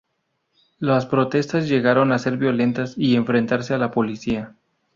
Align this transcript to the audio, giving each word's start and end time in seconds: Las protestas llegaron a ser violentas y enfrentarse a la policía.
Las 0.79 1.05
protestas 1.05 1.67
llegaron 1.69 2.11
a 2.11 2.17
ser 2.17 2.35
violentas 2.37 2.95
y 2.97 3.15
enfrentarse 3.15 3.75
a 3.75 3.77
la 3.77 3.91
policía. 3.91 4.55